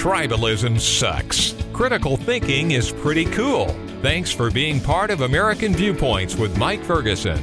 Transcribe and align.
Tribalism 0.00 0.80
sucks. 0.80 1.54
Critical 1.74 2.16
thinking 2.16 2.70
is 2.70 2.90
pretty 2.90 3.26
cool. 3.26 3.66
Thanks 4.00 4.32
for 4.32 4.50
being 4.50 4.80
part 4.80 5.10
of 5.10 5.20
American 5.20 5.74
Viewpoints 5.74 6.36
with 6.36 6.56
Mike 6.56 6.82
Ferguson. 6.82 7.38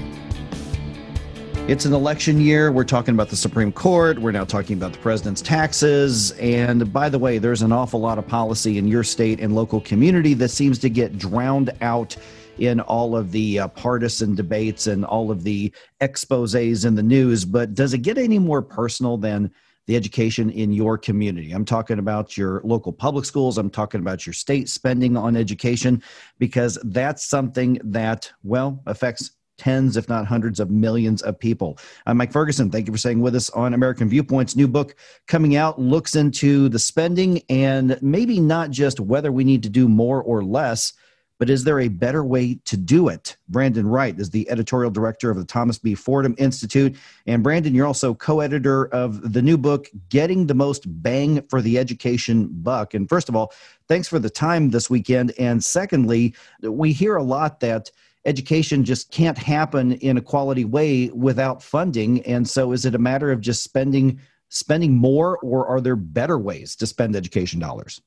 It's 1.68 1.86
an 1.86 1.94
election 1.94 2.42
year. 2.42 2.72
We're 2.72 2.84
talking 2.84 3.14
about 3.14 3.30
the 3.30 3.36
Supreme 3.36 3.72
Court. 3.72 4.18
We're 4.18 4.32
now 4.32 4.44
talking 4.44 4.76
about 4.76 4.94
the 4.94 4.98
president's 4.98 5.44
taxes. 5.44 6.32
And 6.40 6.92
by 6.92 7.10
the 7.10 7.20
way, 7.20 7.38
there's 7.38 7.62
an 7.62 7.72
awful 7.72 8.00
lot 8.00 8.18
of 8.18 8.28
policy 8.28 8.80
in 8.80 8.88
your 8.88 9.04
state 9.04 9.40
and 9.40 9.54
local 9.54 9.80
community 9.80 10.34
that 10.34 10.50
seems 10.50 10.80
to 10.80 10.90
get 10.90 11.20
drowned 11.20 11.70
out 11.82 12.18
in 12.58 12.80
all 12.80 13.16
of 13.16 13.32
the 13.32 13.60
uh, 13.60 13.68
partisan 13.68 14.34
debates 14.34 14.88
and 14.88 15.05
all 15.05 15.30
of 15.30 15.44
the 15.44 15.72
exposes 16.02 16.86
in 16.86 16.96
the 16.96 17.04
news. 17.04 17.46
But 17.46 17.76
does 17.76 17.94
it 17.94 18.00
get 18.00 18.18
any 18.18 18.40
more 18.40 18.64
personal 18.64 19.16
than 19.16 19.52
the 19.88 19.96
education 19.96 20.49
in 20.49 20.71
your 20.71 20.98
community. 20.98 21.52
I'm 21.52 21.66
talking 21.66 21.98
about 21.98 22.38
your 22.38 22.62
local 22.63 22.93
public 22.93 23.26
schools. 23.26 23.57
I'm 23.57 23.70
talking 23.70 24.02
about 24.02 24.26
your 24.26 24.34
state 24.34 24.70
spending 24.70 25.18
on 25.18 25.35
education 25.35 26.04
because 26.38 26.77
that's 26.84 27.26
something 27.26 27.80
that, 27.84 28.32
well, 28.43 28.82
affects 28.85 29.32
tens, 29.58 29.98
if 29.98 30.08
not 30.08 30.27
hundreds 30.27 30.60
of 30.60 30.70
millions 30.70 31.21
of 31.24 31.40
people. 31.40 31.80
I'm 32.05 32.18
Mike 32.18 32.32
Ferguson. 32.32 32.70
Thank 32.70 32.88
you 32.88 32.93
for 32.93 32.99
staying 32.99 33.21
with 33.21 33.35
us 33.35 33.49
on 33.52 33.74
American 33.74 34.08
Viewpoints. 34.08 34.55
New 34.55 34.68
book 34.68 34.96
coming 35.27 35.55
out 35.55 35.80
looks 35.80 36.15
into 36.15 36.70
the 36.70 36.80
spending 36.80 37.41
and 37.49 37.98
maybe 38.02 38.40
not 38.40 38.70
just 38.70 38.99
whether 38.99 39.32
we 39.32 39.43
need 39.43 39.63
to 39.63 39.70
do 39.70 39.88
more 39.88 40.21
or 40.21 40.43
less 40.43 40.93
but 41.40 41.49
is 41.49 41.63
there 41.63 41.80
a 41.80 41.88
better 41.88 42.24
way 42.24 42.60
to 42.66 42.77
do 42.77 43.07
it? 43.10 43.38
Brandon 43.49 43.88
Wright 43.88 44.20
is 44.20 44.30
the 44.30 44.49
editorial 44.49 44.91
director 44.91 45.30
of 45.30 45.38
the 45.38 45.46
Thomas 45.46 45.77
B. 45.77 45.96
Fordham 45.96 46.35
Institute. 46.38 46.96
And 47.26 47.43
Brandon, 47.43 47.76
you're 47.76 47.85
also 47.85 48.13
co 48.13 48.40
editor 48.40 48.88
of 48.88 49.34
the 49.34 49.41
new 49.41 49.58
book, 49.58 49.90
Getting 50.10 50.48
the 50.48 50.55
Most 50.55 50.84
Bang 51.02 51.41
for 51.49 51.62
the 51.62 51.77
Education 51.77 52.49
Buck. 52.52 52.93
And 52.93 53.08
first 53.08 53.30
of 53.30 53.35
all, 53.35 53.54
thanks 53.88 54.08
for 54.08 54.20
the 54.20 54.30
time 54.30 54.70
this 54.70 54.90
weekend. 54.90 55.34
And 55.38 55.63
secondly, 55.63 56.34
we 56.62 56.91
hear 56.91 57.15
a 57.15 57.24
lot 57.24 57.60
that 57.60 57.91
education 58.26 58.84
just 58.84 59.12
can't 59.12 59.38
happen 59.38 59.93
in 59.93 60.18
a 60.18 60.21
quality 60.21 60.65
way 60.65 61.10
without 61.10 61.63
funding. 61.63 62.21
And 62.24 62.48
so 62.48 62.74
is 62.74 62.85
it 62.85 62.96
a 62.96 62.99
matter 62.99 63.32
of 63.32 63.41
just 63.41 63.63
spending 63.63 64.19
spending 64.50 64.96
more 64.96 65.38
or 65.40 65.68
are 65.68 65.81
there 65.81 65.97
better 65.97 66.38
ways 66.38 66.75
to 66.78 66.88
spend 66.88 67.16
education 67.16 67.59
dollars? 67.59 68.02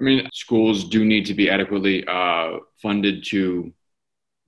I 0.00 0.02
mean, 0.02 0.28
schools 0.32 0.88
do 0.88 1.04
need 1.04 1.26
to 1.26 1.34
be 1.34 1.48
adequately 1.48 2.04
uh, 2.06 2.58
funded 2.82 3.24
to 3.26 3.72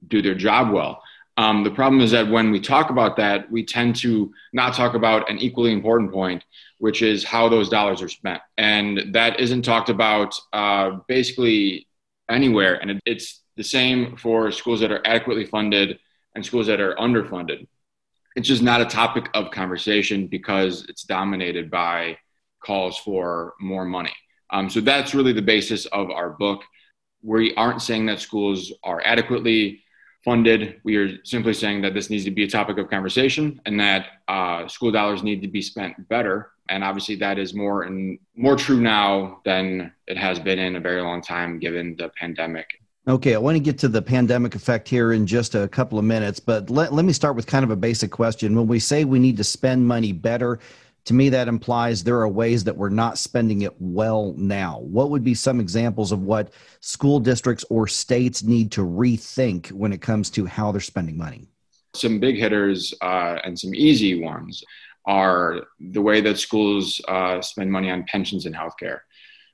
do 0.08 0.22
their 0.22 0.34
job 0.34 0.72
well. 0.72 1.02
Um, 1.39 1.64
the 1.64 1.70
problem 1.70 2.00
is 2.00 2.11
that 2.12 2.28
when 2.28 2.50
we 2.50 2.61
talk 2.61 2.91
about 2.91 3.16
that, 3.16 3.50
we 3.50 3.64
tend 3.64 3.97
to 3.97 4.33
not 4.52 4.74
talk 4.74 4.94
about 4.94 5.30
an 5.30 5.39
equally 5.39 5.72
important 5.72 6.12
point, 6.12 6.44
which 6.78 7.02
is 7.02 7.24
how 7.24 7.48
those 7.48 7.69
dollars 7.69 8.00
are 8.00 8.08
spent. 8.08 8.41
And 8.56 9.12
that 9.12 9.39
isn't 9.39 9.62
talked 9.62 9.91
about 9.91 10.34
uh, 10.52 10.98
basically 11.08 11.86
anywhere. 12.30 12.77
And 12.77 12.92
it, 12.92 13.02
it's 13.05 13.42
the 13.56 13.64
same 13.64 14.17
for 14.17 14.51
schools 14.51 14.80
that 14.80 14.90
are 14.90 15.06
adequately 15.06 15.45
funded 15.45 15.98
and 16.35 16.45
schools 16.45 16.67
that 16.68 16.80
are 16.80 16.95
underfunded. 16.96 17.67
It's 18.35 18.48
just 18.48 18.62
not 18.62 18.80
a 18.80 18.86
topic 18.86 19.29
of 19.35 19.51
conversation 19.51 20.27
because 20.27 20.86
it's 20.89 21.05
dominated 21.05 21.70
by 21.70 22.18
calls 22.61 22.98
for 22.98 23.55
more 23.61 23.85
money. 23.85 24.12
Um, 24.51 24.70
so 24.70 24.80
that's 24.80 25.14
really 25.14 25.33
the 25.33 25.42
basis 25.42 25.86
of 25.86 26.11
our 26.11 26.30
book. 26.30 26.62
We 27.23 27.55
aren't 27.55 27.83
saying 27.83 28.07
that 28.07 28.20
schools 28.20 28.73
are 28.84 29.02
adequately 29.05 29.83
funded. 30.24 30.80
We 30.84 30.96
are 30.96 31.24
simply 31.24 31.55
saying 31.55 31.83
that 31.83 31.95
this 31.95 32.11
needs 32.11 32.24
to 32.24 32.30
be 32.30 32.45
a 32.45 32.48
topic 32.48 32.79
of 32.79 32.90
conversation 32.90 33.61
and 33.64 33.79
that 33.80 34.06
uh, 34.29 34.67
school 34.68 34.90
dollars 34.90 35.23
need 35.23 35.40
to 35.42 35.48
be 35.48 35.62
spent 35.62 36.08
better. 36.08 36.51
And 36.68 36.83
obviously, 36.83 37.14
that 37.17 37.39
is 37.39 37.55
more 37.55 37.85
and 37.85 38.18
more 38.35 38.56
true 38.56 38.80
now 38.80 39.40
than 39.45 39.92
it 40.08 40.17
has 40.17 40.40
been 40.40 40.58
in 40.58 40.74
a 40.74 40.80
very 40.80 41.01
long 41.01 41.23
time, 41.23 41.61
given 41.61 41.95
the 41.96 42.11
pandemic. 42.18 42.67
Okay, 43.08 43.36
I 43.36 43.39
want 43.39 43.55
to 43.55 43.61
get 43.61 43.79
to 43.79 43.89
the 43.89 44.02
pandemic 44.02 44.56
effect 44.56 44.89
here 44.89 45.12
in 45.12 45.29
just 45.29 45.55
a 45.55 45.68
couple 45.68 45.96
of 45.96 46.05
minutes, 46.05 46.40
but 46.40 46.70
let, 46.70 46.92
let 46.92 47.05
me 47.05 47.12
start 47.12 47.36
with 47.36 47.46
kind 47.46 47.62
of 47.62 47.70
a 47.70 47.77
basic 47.77 48.11
question. 48.11 48.56
When 48.56 48.67
we 48.67 48.80
say 48.80 49.05
we 49.05 49.20
need 49.20 49.36
to 49.36 49.45
spend 49.45 49.86
money 49.86 50.11
better, 50.11 50.58
to 51.06 51.14
me 51.14 51.28
that 51.28 51.48
implies 51.48 52.02
there 52.02 52.20
are 52.20 52.28
ways 52.28 52.64
that 52.64 52.77
we're 52.77 52.89
not 52.89 53.17
spending 53.17 53.62
it 53.62 53.74
well 53.78 54.34
now. 54.36 54.80
What 54.80 55.11
would 55.11 55.22
be 55.22 55.34
some 55.34 55.61
examples 55.61 56.11
of 56.11 56.22
what 56.22 56.52
school 56.80 57.20
districts 57.20 57.64
or 57.70 57.86
states 57.86 58.42
need 58.42 58.72
to 58.72 58.83
rethink 58.83 59.70
when 59.70 59.92
it 59.92 60.02
comes 60.02 60.30
to 60.30 60.44
how 60.46 60.72
they're 60.72 60.80
spending 60.80 61.17
money? 61.17 61.48
Some 61.94 62.18
big 62.18 62.36
hitters 62.36 62.92
uh, 63.00 63.39
and 63.44 63.58
some 63.58 63.74
easy 63.74 64.20
ones 64.20 64.62
are 65.06 65.62
the 65.78 66.02
way 66.02 66.20
that 66.20 66.39
schools 66.39 67.00
uh, 67.06 67.40
spend 67.40 67.70
money 67.70 67.88
on 67.88 68.05
pensions 68.05 68.44
and 68.44 68.55
healthcare. 68.55 69.00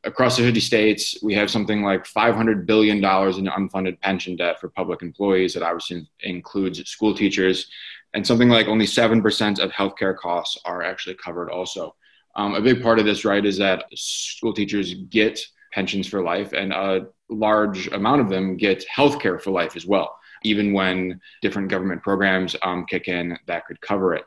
Across 0.04 0.38
the 0.38 0.44
50 0.44 0.58
states, 0.58 1.18
we 1.22 1.34
have 1.34 1.50
something 1.50 1.82
like 1.82 2.04
$500 2.04 2.66
billion 2.66 2.96
in 2.96 3.02
unfunded 3.02 4.00
pension 4.00 4.36
debt 4.36 4.58
for 4.58 4.68
public 4.70 5.02
employees 5.02 5.52
that 5.52 5.62
obviously 5.62 6.08
includes 6.20 6.82
school 6.88 7.14
teachers 7.14 7.68
and 8.14 8.26
something 8.26 8.48
like 8.48 8.68
only 8.68 8.86
7% 8.86 9.58
of 9.58 9.70
healthcare 9.70 10.16
costs 10.16 10.58
are 10.64 10.82
actually 10.82 11.14
covered 11.14 11.50
also. 11.50 11.94
Um, 12.34 12.54
a 12.54 12.60
big 12.60 12.82
part 12.82 12.98
of 12.98 13.04
this, 13.04 13.24
right, 13.24 13.44
is 13.44 13.58
that 13.58 13.84
school 13.94 14.52
teachers 14.52 14.94
get 14.94 15.40
pensions 15.72 16.06
for 16.06 16.22
life, 16.22 16.52
and 16.52 16.72
a 16.72 17.06
large 17.28 17.88
amount 17.88 18.20
of 18.20 18.28
them 18.28 18.56
get 18.56 18.84
healthcare 18.94 19.40
for 19.40 19.50
life 19.50 19.76
as 19.76 19.86
well, 19.86 20.16
even 20.42 20.72
when 20.72 21.20
different 21.40 21.68
government 21.68 22.02
programs 22.02 22.56
um, 22.62 22.84
kick 22.86 23.08
in 23.08 23.38
that 23.46 23.66
could 23.66 23.80
cover 23.80 24.14
it. 24.14 24.24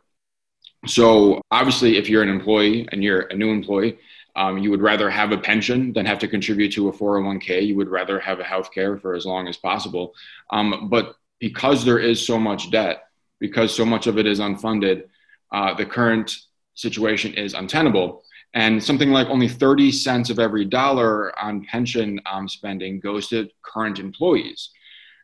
So, 0.87 1.41
obviously, 1.49 1.97
if 1.97 2.09
you're 2.09 2.23
an 2.23 2.29
employee 2.29 2.87
and 2.91 3.03
you're 3.03 3.21
a 3.21 3.35
new 3.35 3.49
employee, 3.49 3.97
um, 4.35 4.57
you 4.57 4.69
would 4.69 4.81
rather 4.81 5.09
have 5.09 5.31
a 5.31 5.37
pension 5.37 5.93
than 5.93 6.05
have 6.05 6.19
to 6.19 6.27
contribute 6.27 6.73
to 6.73 6.89
a 6.89 6.93
401k. 6.93 7.65
You 7.65 7.75
would 7.77 7.87
rather 7.87 8.19
have 8.19 8.39
a 8.39 8.43
healthcare 8.43 9.01
for 9.01 9.15
as 9.15 9.25
long 9.25 9.47
as 9.47 9.57
possible. 9.57 10.13
Um, 10.51 10.89
but 10.89 11.15
because 11.39 11.85
there 11.85 11.99
is 11.99 12.25
so 12.25 12.37
much 12.37 12.69
debt, 12.69 13.03
because 13.39 13.75
so 13.75 13.85
much 13.85 14.07
of 14.07 14.17
it 14.17 14.25
is 14.25 14.39
unfunded, 14.39 15.03
uh, 15.51 15.73
the 15.73 15.85
current 15.85 16.35
situation 16.73 17.33
is 17.33 17.53
untenable. 17.53 18.23
And 18.53 18.81
something 18.81 19.11
like 19.11 19.27
only 19.27 19.49
30 19.49 19.91
cents 19.91 20.29
of 20.29 20.39
every 20.39 20.65
dollar 20.65 21.37
on 21.37 21.65
pension 21.65 22.21
um, 22.31 22.47
spending 22.47 22.99
goes 22.99 23.27
to 23.29 23.49
current 23.61 23.99
employees. 23.99 24.69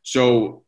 So, 0.04 0.64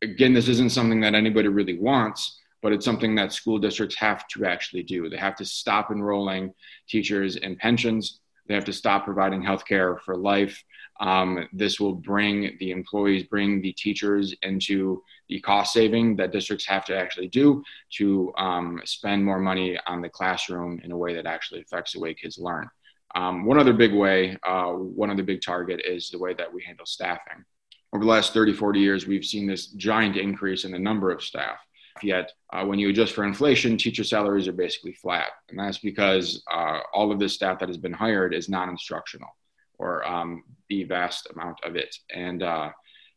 again, 0.00 0.32
this 0.32 0.48
isn't 0.48 0.72
something 0.72 1.00
that 1.00 1.14
anybody 1.14 1.48
really 1.48 1.78
wants, 1.78 2.40
but 2.62 2.72
it's 2.72 2.84
something 2.84 3.14
that 3.16 3.32
school 3.32 3.58
districts 3.58 3.96
have 3.96 4.26
to 4.28 4.46
actually 4.46 4.82
do. 4.82 5.10
They 5.10 5.18
have 5.18 5.36
to 5.36 5.44
stop 5.44 5.90
enrolling 5.90 6.54
teachers 6.88 7.36
in 7.36 7.56
pensions, 7.56 8.20
they 8.48 8.54
have 8.54 8.64
to 8.64 8.72
stop 8.72 9.04
providing 9.04 9.42
health 9.42 9.66
care 9.66 9.98
for 9.98 10.16
life. 10.16 10.62
Um, 11.00 11.48
this 11.52 11.78
will 11.78 11.94
bring 11.94 12.56
the 12.58 12.70
employees, 12.70 13.24
bring 13.24 13.60
the 13.60 13.72
teachers 13.72 14.34
into 14.42 15.02
the 15.28 15.40
cost 15.40 15.72
saving 15.72 16.16
that 16.16 16.32
districts 16.32 16.66
have 16.66 16.84
to 16.86 16.96
actually 16.96 17.28
do 17.28 17.62
to 17.94 18.32
um, 18.38 18.80
spend 18.84 19.24
more 19.24 19.38
money 19.38 19.78
on 19.86 20.00
the 20.00 20.08
classroom 20.08 20.80
in 20.84 20.92
a 20.92 20.96
way 20.96 21.14
that 21.14 21.26
actually 21.26 21.60
affects 21.60 21.92
the 21.92 22.00
way 22.00 22.14
kids 22.14 22.38
learn. 22.38 22.68
Um, 23.14 23.44
one 23.46 23.58
other 23.58 23.72
big 23.72 23.94
way, 23.94 24.36
uh, 24.46 24.72
one 24.72 25.10
other 25.10 25.22
big 25.22 25.42
target 25.42 25.80
is 25.84 26.10
the 26.10 26.18
way 26.18 26.34
that 26.34 26.52
we 26.52 26.62
handle 26.62 26.86
staffing. 26.86 27.44
Over 27.92 28.04
the 28.04 28.10
last 28.10 28.34
30, 28.34 28.52
40 28.52 28.80
years, 28.80 29.06
we've 29.06 29.24
seen 29.24 29.46
this 29.46 29.68
giant 29.68 30.16
increase 30.16 30.64
in 30.64 30.72
the 30.72 30.78
number 30.78 31.10
of 31.10 31.22
staff. 31.22 31.58
Yet, 32.02 32.30
uh, 32.52 32.64
when 32.64 32.78
you 32.78 32.90
adjust 32.90 33.14
for 33.14 33.24
inflation, 33.24 33.78
teacher 33.78 34.04
salaries 34.04 34.48
are 34.48 34.52
basically 34.52 34.92
flat. 34.92 35.28
And 35.48 35.58
that's 35.58 35.78
because 35.78 36.42
uh, 36.52 36.80
all 36.92 37.10
of 37.10 37.18
this 37.18 37.32
staff 37.32 37.58
that 37.60 37.68
has 37.70 37.78
been 37.78 37.92
hired 37.92 38.34
is 38.34 38.50
non 38.50 38.68
instructional 38.68 39.30
or 39.78 40.06
um, 40.06 40.42
the 40.68 40.84
vast 40.84 41.28
amount 41.34 41.58
of 41.64 41.76
it. 41.76 41.94
And 42.14 42.42
uh, 42.42 42.70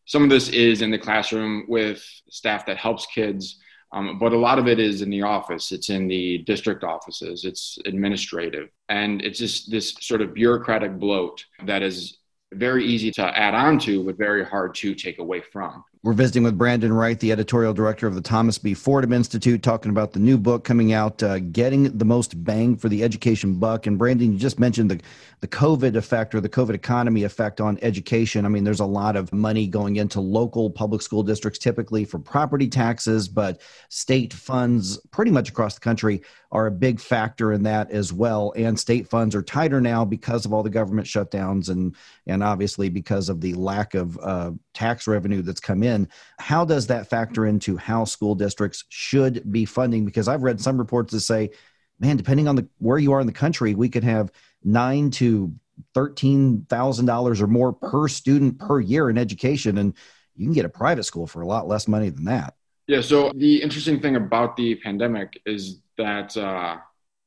some 0.06 0.24
of 0.24 0.30
this 0.30 0.50
is 0.50 0.82
in 0.82 0.92
the 0.92 0.98
classroom 0.98 1.66
with 1.68 2.04
staff 2.30 2.66
that 2.66 2.78
helps 2.78 3.06
kids, 3.08 3.60
um, 3.92 4.20
but 4.20 4.34
a 4.34 4.38
lot 4.38 4.60
of 4.60 4.68
it 4.68 4.80
is 4.80 5.02
in 5.02 5.10
the 5.10 5.24
office. 5.24 5.72
It's 5.72 5.90
in 5.90 6.08
the 6.08 6.40
district 6.40 6.84
offices, 6.84 7.46
it's 7.46 7.78
administrative. 7.86 8.70
And 8.90 9.22
it's 9.22 9.40
just 9.40 9.72
this 9.72 9.96
sort 10.00 10.22
of 10.22 10.34
bureaucratic 10.34 11.00
bloat 11.00 11.44
that 11.66 11.82
is 11.82 12.18
very 12.54 12.86
easy 12.86 13.12
to 13.12 13.24
add 13.38 13.54
on 13.54 13.80
to, 13.80 14.04
but 14.04 14.18
very 14.18 14.44
hard 14.46 14.76
to 14.76 14.96
take 14.96 15.20
away 15.20 15.42
from. 15.42 15.84
We're 16.02 16.14
visiting 16.14 16.44
with 16.44 16.58
Brandon 16.58 16.94
Wright, 16.94 17.20
the 17.20 17.34
editorial 17.34 17.74
director 17.74 18.08
of 18.08 18.16
the 18.16 18.22
Thomas 18.22 18.58
B. 18.58 18.74
Fordham 18.74 19.12
Institute, 19.12 19.62
talking 19.62 19.92
about 19.92 20.14
the 20.14 20.20
new 20.20 20.38
book 20.38 20.64
coming 20.64 20.94
out, 20.94 21.22
uh, 21.22 21.40
Getting 21.40 21.98
the 21.98 22.06
Most 22.06 22.42
Bang 22.42 22.78
for 22.78 22.88
the 22.88 23.04
Education 23.04 23.56
Buck. 23.60 23.86
And 23.86 23.98
Brandon, 23.98 24.32
you 24.32 24.40
just 24.40 24.60
mentioned 24.60 24.90
the, 24.90 25.02
the 25.42 25.48
COVID 25.50 25.98
effect 25.98 26.34
or 26.34 26.40
the 26.40 26.48
COVID 26.48 26.74
economy 26.74 27.26
effect 27.26 27.60
on 27.60 27.78
education. 27.82 28.46
I 28.46 28.48
mean, 28.48 28.64
there's 28.64 28.80
a 28.80 28.86
lot 28.86 29.18
of 29.18 29.34
money 29.34 29.68
going 29.68 29.98
into 29.98 30.22
local 30.22 30.70
public 30.70 31.02
school 31.02 31.22
districts, 31.22 31.60
typically 31.60 32.06
for 32.06 32.18
property 32.18 32.70
taxes, 32.70 33.28
but 33.28 33.60
state 33.90 34.32
funds 34.32 35.00
pretty 35.12 35.32
much 35.32 35.50
across 35.50 35.74
the 35.74 35.82
country 35.82 36.22
are 36.52 36.68
a 36.68 36.72
big 36.72 37.00
factor 37.00 37.52
in 37.54 37.64
that 37.64 37.92
as 37.92 38.12
well. 38.12 38.54
And 38.56 38.80
state 38.80 39.08
funds 39.08 39.36
are 39.36 39.44
tighter 39.44 39.80
now 39.80 40.04
because 40.04 40.46
of 40.46 40.54
all 40.54 40.64
the 40.64 40.70
government 40.70 41.08
shutdowns 41.08 41.70
and, 41.70 41.96
and 42.26 42.42
obviously 42.42 42.90
because 42.90 43.30
of 43.30 43.42
the 43.42 43.54
lack 43.54 43.94
of 43.94 44.18
uh, 44.20 44.52
tax 44.74 45.08
revenue 45.08 45.42
that's 45.42 45.60
come 45.60 45.84
in. 45.84 45.89
How 46.38 46.66
does 46.66 46.88
that 46.88 47.08
factor 47.08 47.46
into 47.46 47.78
how 47.78 48.06
school 48.06 48.36
districts 48.36 48.84
should 48.90 49.52
be 49.52 49.66
funding? 49.66 50.06
Because 50.06 50.28
I've 50.28 50.44
read 50.44 50.62
some 50.62 50.78
reports 50.78 51.14
that 51.14 51.22
say, 51.22 51.52
man, 52.00 52.18
depending 52.18 52.48
on 52.48 52.56
the 52.56 52.68
where 52.78 52.98
you 52.98 53.12
are 53.14 53.22
in 53.22 53.28
the 53.28 53.34
country, 53.34 53.76
we 53.76 53.90
could 53.90 54.04
have 54.04 54.32
nine 54.64 55.12
to 55.12 55.54
thirteen 55.94 56.66
thousand 56.70 57.06
dollars 57.06 57.42
or 57.42 57.48
more 57.48 57.74
per 57.74 58.08
student 58.08 58.60
per 58.60 58.80
year 58.80 59.10
in 59.10 59.18
education, 59.18 59.78
and 59.78 59.94
you 60.36 60.46
can 60.46 60.54
get 60.54 60.66
a 60.66 60.70
private 60.70 61.04
school 61.04 61.28
for 61.28 61.42
a 61.42 61.48
lot 61.48 61.68
less 61.68 61.88
money 61.88 62.10
than 62.10 62.26
that. 62.26 62.56
Yeah. 62.88 63.02
So 63.02 63.32
the 63.36 63.62
interesting 63.62 64.00
thing 64.00 64.16
about 64.16 64.58
the 64.58 64.76
pandemic 64.76 65.40
is 65.46 65.82
that 65.98 66.36
uh, 66.36 66.78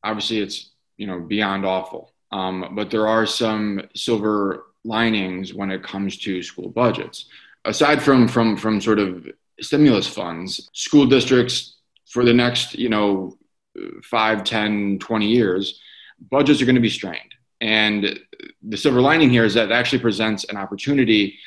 obviously 0.03 0.39
it's 0.41 0.73
you 0.97 1.07
know 1.07 1.21
beyond 1.21 1.65
awful, 1.65 2.13
um, 2.33 2.73
but 2.75 2.91
there 2.91 3.07
are 3.07 3.27
some 3.27 3.83
silver 3.95 4.67
linings 4.85 5.55
when 5.55 5.71
it 5.71 5.83
comes 5.83 6.19
to 6.19 6.43
school 6.43 6.69
budgets. 6.69 7.27
Aside 7.65 8.03
from 8.03 8.29
from 8.29 8.57
from 8.57 8.81
sort 8.81 8.99
of 8.99 9.27
stimulus 9.61 10.07
funds, 10.07 10.69
school 10.73 11.07
districts 11.07 11.77
for 12.09 12.25
the 12.25 12.35
next 12.35 12.75
you 12.75 12.89
know 12.89 13.37
5 14.03 14.45
10 14.45 14.99
20 14.99 15.27
years 15.27 15.81
budgets 16.31 16.61
are 16.63 16.65
going 16.65 16.77
to 16.77 16.81
be 16.81 16.91
strained. 16.91 17.35
And 17.61 18.19
the 18.63 18.77
silver 18.77 19.01
lining 19.01 19.31
here 19.31 19.45
is 19.45 19.55
that 19.55 19.71
it 19.71 19.73
actually 19.73 20.01
presents 20.01 20.45
an 20.45 20.57
opportunity 20.57 21.39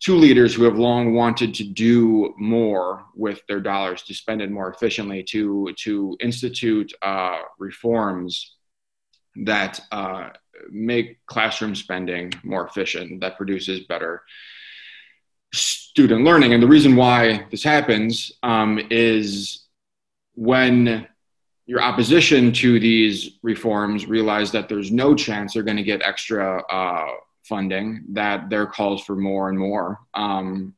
to 0.00 0.14
leaders 0.14 0.54
who 0.54 0.64
have 0.64 0.78
long 0.78 1.14
wanted 1.14 1.54
to 1.54 1.64
do 1.64 2.34
more 2.38 3.04
with 3.14 3.42
their 3.48 3.60
dollars, 3.60 4.02
to 4.04 4.14
spend 4.14 4.40
it 4.40 4.50
more 4.50 4.72
efficiently, 4.72 5.22
to 5.24 5.72
to 5.78 6.16
institute 6.20 6.92
uh, 7.02 7.40
reforms 7.58 8.56
that 9.44 9.80
uh, 9.92 10.30
make 10.70 11.18
classroom 11.26 11.74
spending 11.74 12.32
more 12.42 12.66
efficient, 12.66 13.20
that 13.20 13.36
produces 13.36 13.80
better 13.80 14.22
student 15.52 16.24
learning. 16.24 16.54
And 16.54 16.62
the 16.62 16.68
reason 16.68 16.96
why 16.96 17.46
this 17.50 17.64
happens 17.64 18.32
um, 18.42 18.80
is 18.90 19.66
when 20.34 21.06
your 21.66 21.82
opposition 21.82 22.52
to 22.52 22.80
these 22.80 23.38
reforms 23.42 24.06
realize 24.06 24.50
that 24.52 24.68
there's 24.68 24.90
no 24.90 25.14
chance 25.14 25.54
they're 25.54 25.62
going 25.62 25.76
to 25.76 25.82
get 25.82 26.02
extra 26.02 26.62
uh, 26.70 27.08
funding, 27.44 28.04
that 28.10 28.50
their 28.50 28.66
calls 28.66 29.04
for 29.04 29.16
more 29.16 29.48
and 29.48 29.58
more 29.58 30.00
um, 30.14 30.74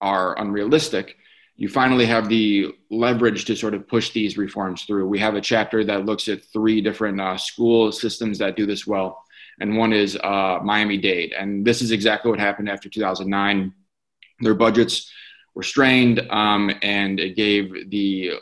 are 0.00 0.38
unrealistic, 0.38 1.16
you 1.56 1.68
finally 1.68 2.06
have 2.06 2.28
the 2.28 2.74
leverage 2.90 3.44
to 3.44 3.54
sort 3.54 3.74
of 3.74 3.86
push 3.86 4.12
these 4.12 4.38
reforms 4.38 4.84
through. 4.84 5.06
We 5.06 5.18
have 5.18 5.34
a 5.34 5.42
chapter 5.42 5.84
that 5.84 6.06
looks 6.06 6.26
at 6.28 6.42
three 6.44 6.80
different 6.80 7.20
uh, 7.20 7.36
school 7.36 7.92
systems 7.92 8.38
that 8.38 8.56
do 8.56 8.64
this 8.64 8.86
well, 8.86 9.22
and 9.60 9.76
one 9.76 9.92
is 9.92 10.16
uh, 10.16 10.58
Miami 10.62 10.96
Dade. 10.96 11.32
And 11.32 11.64
this 11.64 11.82
is 11.82 11.92
exactly 11.92 12.30
what 12.30 12.40
happened 12.40 12.68
after 12.68 12.88
2009. 12.88 13.72
Their 14.40 14.54
budgets 14.54 15.10
were 15.54 15.62
strained, 15.62 16.26
um, 16.30 16.70
and 16.82 17.20
it 17.20 17.36
gave 17.36 17.90
the 17.90 18.32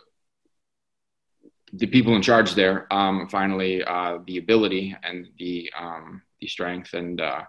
the 1.74 1.86
people 1.86 2.16
in 2.16 2.22
charge 2.22 2.54
there 2.54 2.90
um, 2.90 3.28
finally 3.28 3.84
uh, 3.84 4.18
the 4.26 4.38
ability 4.38 4.96
and 5.02 5.28
the 5.38 5.70
um, 5.78 6.22
the 6.40 6.46
strength 6.46 6.94
and 6.94 7.20
uh, 7.20 7.42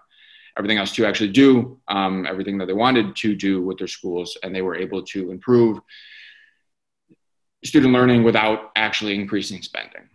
everything 0.58 0.78
else 0.78 0.94
to 0.94 1.06
actually 1.06 1.32
do 1.32 1.80
um, 1.88 2.26
everything 2.28 2.58
that 2.58 2.66
they 2.66 2.74
wanted 2.74 3.16
to 3.16 3.36
do 3.36 3.62
with 3.62 3.78
their 3.78 3.88
schools, 3.88 4.38
and 4.44 4.54
they 4.54 4.62
were 4.62 4.76
able 4.76 5.04
to 5.04 5.32
improve 5.32 5.80
student 7.64 7.94
learning 7.94 8.24
without 8.24 8.72
actually 8.76 9.16
increasing 9.16 9.62
spending. 9.62 10.10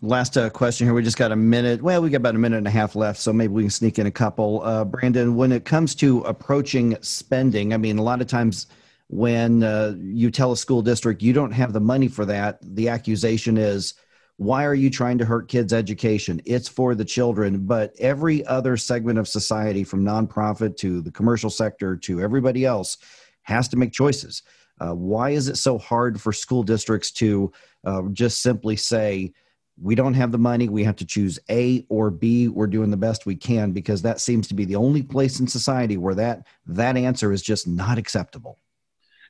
Last 0.00 0.36
uh, 0.36 0.48
question 0.48 0.86
here. 0.86 0.94
We 0.94 1.02
just 1.02 1.16
got 1.16 1.32
a 1.32 1.36
minute. 1.36 1.82
Well, 1.82 2.00
we 2.00 2.10
got 2.10 2.18
about 2.18 2.36
a 2.36 2.38
minute 2.38 2.58
and 2.58 2.68
a 2.68 2.70
half 2.70 2.94
left, 2.94 3.18
so 3.18 3.32
maybe 3.32 3.52
we 3.52 3.64
can 3.64 3.70
sneak 3.70 3.98
in 3.98 4.06
a 4.06 4.12
couple. 4.12 4.62
Uh, 4.62 4.84
Brandon, 4.84 5.34
when 5.34 5.50
it 5.50 5.64
comes 5.64 5.96
to 5.96 6.20
approaching 6.20 6.96
spending, 7.00 7.74
I 7.74 7.78
mean, 7.78 7.98
a 7.98 8.02
lot 8.02 8.20
of 8.20 8.28
times 8.28 8.68
when 9.08 9.64
uh, 9.64 9.96
you 9.98 10.30
tell 10.30 10.52
a 10.52 10.56
school 10.56 10.82
district 10.82 11.20
you 11.20 11.32
don't 11.32 11.50
have 11.50 11.72
the 11.72 11.80
money 11.80 12.06
for 12.06 12.24
that, 12.26 12.60
the 12.62 12.88
accusation 12.88 13.56
is, 13.56 13.94
why 14.36 14.64
are 14.64 14.74
you 14.74 14.88
trying 14.88 15.18
to 15.18 15.24
hurt 15.24 15.48
kids' 15.48 15.72
education? 15.72 16.40
It's 16.44 16.68
for 16.68 16.94
the 16.94 17.04
children. 17.04 17.66
But 17.66 17.92
every 17.98 18.46
other 18.46 18.76
segment 18.76 19.18
of 19.18 19.26
society, 19.26 19.82
from 19.82 20.04
nonprofit 20.04 20.76
to 20.76 21.00
the 21.00 21.10
commercial 21.10 21.50
sector 21.50 21.96
to 21.96 22.20
everybody 22.20 22.64
else, 22.64 22.98
has 23.42 23.66
to 23.66 23.76
make 23.76 23.90
choices. 23.90 24.44
Uh, 24.80 24.94
why 24.94 25.30
is 25.30 25.48
it 25.48 25.56
so 25.56 25.76
hard 25.76 26.20
for 26.20 26.32
school 26.32 26.62
districts 26.62 27.10
to 27.10 27.50
uh, 27.84 28.02
just 28.12 28.42
simply 28.42 28.76
say, 28.76 29.32
we 29.80 29.94
don't 29.94 30.14
have 30.14 30.32
the 30.32 30.38
money, 30.38 30.68
we 30.68 30.84
have 30.84 30.96
to 30.96 31.06
choose 31.06 31.38
A 31.50 31.86
or 31.88 32.10
B, 32.10 32.48
we're 32.48 32.66
doing 32.66 32.90
the 32.90 32.96
best 32.96 33.26
we 33.26 33.36
can? 33.36 33.72
Because 33.72 34.02
that 34.02 34.20
seems 34.20 34.48
to 34.48 34.54
be 34.54 34.64
the 34.64 34.76
only 34.76 35.02
place 35.02 35.40
in 35.40 35.46
society 35.46 35.96
where 35.96 36.14
that, 36.14 36.46
that 36.66 36.96
answer 36.96 37.32
is 37.32 37.42
just 37.42 37.66
not 37.68 37.98
acceptable. 37.98 38.58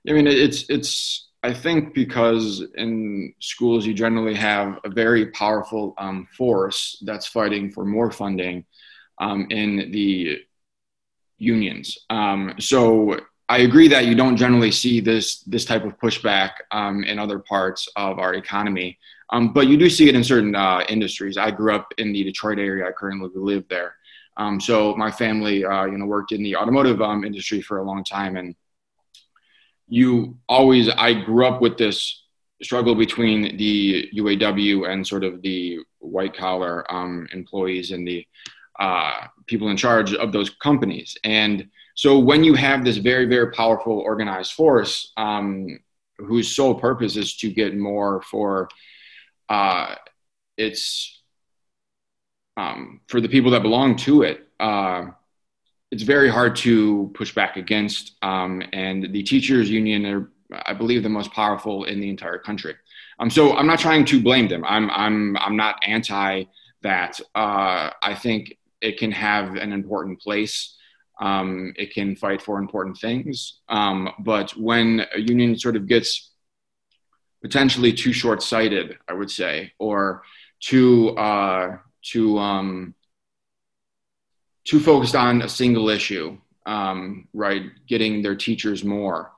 I 0.09 0.13
mean, 0.13 0.27
it's, 0.27 0.69
it's, 0.69 1.29
I 1.43 1.53
think 1.53 1.95
because 1.95 2.65
in 2.77 3.35
schools 3.41 3.87
you 3.87 3.95
generally 3.95 4.35
have 4.35 4.79
a 4.85 4.89
very 4.89 5.27
powerful 5.27 5.95
um, 5.99 6.27
force 6.37 7.01
that's 7.05 7.27
fighting 7.27 7.71
for 7.71 7.85
more 7.85 8.11
funding 8.11 8.65
um, 9.21 9.47
in 9.51 9.91
the 9.93 10.41
unions. 11.37 11.99
Um, 12.11 12.55
so 12.59 13.21
I 13.49 13.59
agree 13.59 13.89
that 13.89 14.07
you 14.07 14.15
don't 14.15 14.37
generally 14.37 14.71
see 14.71 15.01
this 15.01 15.39
this 15.43 15.65
type 15.65 15.85
of 15.85 15.99
pushback 15.99 16.51
um, 16.71 17.05
in 17.05 17.19
other 17.19 17.39
parts 17.39 17.89
of 17.97 18.19
our 18.19 18.35
economy, 18.35 18.99
um, 19.31 19.53
but 19.53 19.67
you 19.69 19.77
do 19.77 19.89
see 19.89 20.09
it 20.09 20.15
in 20.15 20.23
certain 20.23 20.55
uh, 20.55 20.83
industries. 20.89 21.39
I 21.39 21.51
grew 21.51 21.75
up 21.75 21.93
in 21.99 22.13
the 22.13 22.25
Detroit 22.25 22.59
area. 22.59 22.87
I 22.87 22.93
currently 22.93 23.31
live 23.35 23.65
there. 23.69 23.95
Um, 24.37 24.61
so 24.61 24.95
my 24.97 25.11
family, 25.11 25.65
uh, 25.65 25.87
you 25.87 25.99
know, 25.99 26.07
worked 26.07 26.33
in 26.33 26.43
the 26.43 26.57
automotive 26.57 27.01
industry 27.01 27.61
for 27.61 27.79
a 27.79 27.83
long 27.83 28.05
time, 28.05 28.37
and 28.37 28.55
you 29.89 30.37
always 30.49 30.89
i 30.91 31.13
grew 31.13 31.47
up 31.47 31.61
with 31.61 31.77
this 31.79 32.25
struggle 32.63 32.95
between 32.95 33.57
the 33.57 34.09
uaw 34.15 34.91
and 34.91 35.07
sort 35.07 35.25
of 35.25 35.41
the 35.43 35.79
white 36.01 36.37
collar 36.37 36.91
um, 36.93 37.27
employees 37.33 37.91
and 37.91 38.07
the 38.07 38.27
uh, 38.79 39.27
people 39.47 39.69
in 39.69 39.77
charge 39.77 40.15
of 40.15 40.33
those 40.33 40.51
companies 40.51 41.17
and 41.25 41.69
so 41.99 42.19
when 42.19 42.45
you 42.45 42.55
have 42.55 42.85
this 42.85 42.99
very 42.99 43.27
very 43.27 43.51
powerful 43.53 43.99
organized 43.99 44.53
force 44.53 45.13
um, 45.17 45.67
whose 46.19 46.55
sole 46.55 46.75
purpose 46.75 47.17
is 47.17 47.37
to 47.37 47.51
get 47.51 47.77
more 47.77 48.23
for 48.23 48.69
uh, 49.49 49.95
it's 50.57 51.15
um, 52.57 53.01
for 53.09 53.21
the 53.21 53.29
people 53.29 53.51
that 53.51 53.63
belong 53.63 53.97
to 53.97 54.23
it 54.23 54.49
uh, 54.61 55.07
it's 55.91 56.03
very 56.03 56.31
hard 56.31 56.55
to 56.57 57.11
push 57.15 57.35
back 57.35 57.57
against. 57.57 58.17
Um, 58.23 58.63
and 58.73 59.13
the 59.13 59.23
teachers 59.23 59.71
union 59.71 60.07
are, 60.07 60.31
I 60.67 60.75
believe, 60.75 61.03
the 61.03 61.09
most 61.09 61.33
powerful 61.33 61.85
in 61.85 62.01
the 62.01 62.11
entire 62.11 62.39
country. 62.39 62.75
Um, 63.19 63.31
so 63.31 63.57
I'm 63.57 63.67
not 63.67 63.79
trying 63.79 64.05
to 64.07 64.23
blame 64.23 64.49
them. 64.49 64.65
I'm 64.65 64.91
I'm 64.91 65.37
I'm 65.39 65.57
not 65.57 65.77
anti 65.87 66.45
that. 66.83 67.21
Uh, 67.35 67.91
I 68.03 68.15
think 68.15 68.57
it 68.81 68.99
can 68.99 69.11
have 69.11 69.57
an 69.57 69.73
important 69.73 70.21
place. 70.21 70.77
Um, 71.21 71.73
it 71.77 71.93
can 71.93 72.15
fight 72.17 72.41
for 72.43 72.59
important 72.59 72.99
things. 72.99 73.61
Um, 73.69 74.11
but 74.21 74.51
when 74.53 75.05
a 75.15 75.21
union 75.21 75.59
sort 75.59 75.77
of 75.77 75.89
gets 75.89 76.31
potentially 77.43 77.93
too 77.93 78.13
short-sighted, 78.13 78.99
I 79.09 79.13
would 79.15 79.31
say, 79.31 79.73
or 79.79 80.23
too 80.61 81.11
uh, 81.17 81.79
too 82.03 82.39
um, 82.39 82.95
too 84.65 84.81
focused 84.81 85.17
on 85.17 85.43
a 85.43 85.49
single 85.49 85.89
issue, 85.89 86.39
um, 86.67 87.29
right? 87.33 87.63
Getting 87.89 88.23
their 88.23 88.37
teachers 88.37 88.85
more. 88.85 89.33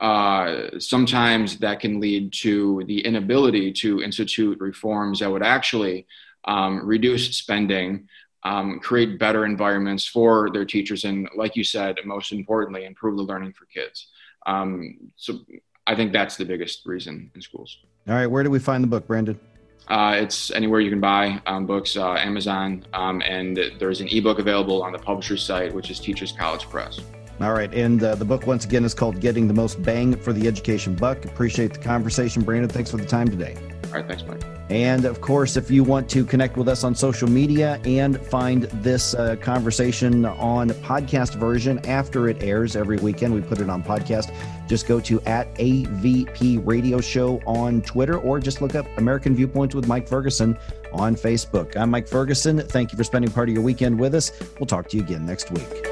Uh, 0.00 0.80
sometimes 0.80 1.58
that 1.58 1.78
can 1.78 2.00
lead 2.00 2.32
to 2.32 2.82
the 2.86 3.00
inability 3.04 3.72
to 3.72 4.02
institute 4.02 4.58
reforms 4.60 5.20
that 5.20 5.30
would 5.30 5.44
actually 5.44 6.06
um, 6.44 6.84
reduce 6.84 7.36
spending, 7.36 8.08
um, 8.44 8.80
create 8.80 9.18
better 9.18 9.44
environments 9.44 10.06
for 10.06 10.50
their 10.50 10.64
teachers, 10.64 11.04
and, 11.04 11.28
like 11.36 11.56
you 11.56 11.64
said, 11.64 11.96
most 12.04 12.32
importantly, 12.32 12.84
improve 12.84 13.16
the 13.16 13.22
learning 13.22 13.52
for 13.52 13.66
kids. 13.66 14.08
Um, 14.46 14.98
so 15.16 15.40
I 15.86 15.94
think 15.94 16.12
that's 16.12 16.36
the 16.36 16.44
biggest 16.44 16.86
reason 16.86 17.30
in 17.34 17.40
schools. 17.40 17.78
All 18.08 18.14
right, 18.14 18.26
where 18.26 18.42
do 18.42 18.50
we 18.50 18.58
find 18.58 18.82
the 18.82 18.88
book, 18.88 19.06
Brandon? 19.06 19.38
Uh, 19.88 20.14
it's 20.16 20.50
anywhere 20.52 20.80
you 20.80 20.90
can 20.90 21.00
buy 21.00 21.40
um, 21.46 21.66
books, 21.66 21.96
uh, 21.96 22.14
Amazon, 22.14 22.84
um, 22.92 23.20
and 23.22 23.58
there's 23.78 24.00
an 24.00 24.08
ebook 24.08 24.38
available 24.38 24.82
on 24.82 24.92
the 24.92 24.98
publisher's 24.98 25.42
site, 25.42 25.74
which 25.74 25.90
is 25.90 25.98
Teachers 25.98 26.32
College 26.32 26.68
Press. 26.68 27.00
All 27.40 27.52
right. 27.52 27.72
And 27.74 28.02
uh, 28.02 28.14
the 28.14 28.24
book, 28.24 28.46
once 28.46 28.64
again, 28.64 28.84
is 28.84 28.94
called 28.94 29.18
Getting 29.18 29.48
the 29.48 29.54
Most 29.54 29.82
Bang 29.82 30.16
for 30.16 30.32
the 30.32 30.46
Education 30.46 30.94
Buck. 30.94 31.24
Appreciate 31.24 31.72
the 31.74 31.80
conversation, 31.80 32.42
Brandon. 32.42 32.68
Thanks 32.68 32.90
for 32.90 32.98
the 32.98 33.06
time 33.06 33.28
today. 33.28 33.56
All 33.92 33.98
right. 33.98 34.08
Thanks, 34.08 34.24
Mike. 34.26 34.42
And 34.70 35.04
of 35.04 35.20
course, 35.20 35.58
if 35.58 35.70
you 35.70 35.84
want 35.84 36.08
to 36.10 36.24
connect 36.24 36.56
with 36.56 36.66
us 36.66 36.82
on 36.82 36.94
social 36.94 37.28
media 37.28 37.78
and 37.84 38.18
find 38.28 38.62
this 38.82 39.12
uh, 39.14 39.36
conversation 39.36 40.24
on 40.24 40.70
podcast 40.70 41.34
version 41.34 41.78
after 41.86 42.28
it 42.28 42.42
airs 42.42 42.74
every 42.74 42.96
weekend, 42.96 43.34
we 43.34 43.42
put 43.42 43.60
it 43.60 43.68
on 43.68 43.82
podcast. 43.82 44.34
Just 44.66 44.86
go 44.86 44.98
to 45.00 45.20
at 45.22 45.54
AVP 45.56 46.66
Radio 46.66 47.02
Show 47.02 47.42
on 47.46 47.82
Twitter 47.82 48.16
or 48.18 48.40
just 48.40 48.62
look 48.62 48.74
up 48.74 48.86
American 48.96 49.36
Viewpoints 49.36 49.74
with 49.74 49.86
Mike 49.86 50.08
Ferguson 50.08 50.56
on 50.94 51.14
Facebook. 51.14 51.76
I'm 51.76 51.90
Mike 51.90 52.08
Ferguson. 52.08 52.60
Thank 52.60 52.92
you 52.92 52.96
for 52.96 53.04
spending 53.04 53.30
part 53.30 53.50
of 53.50 53.54
your 53.54 53.62
weekend 53.62 54.00
with 54.00 54.14
us. 54.14 54.32
We'll 54.58 54.66
talk 54.66 54.88
to 54.88 54.96
you 54.96 55.02
again 55.02 55.26
next 55.26 55.50
week. 55.50 55.91